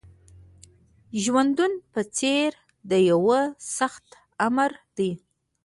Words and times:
ژوندون 1.23 1.73
په 1.93 2.01
څېر 2.17 2.49
د 2.89 2.91
یوه 3.11 3.41
سخت 3.77 4.05
آمر 4.45 4.71
دی 4.97 5.11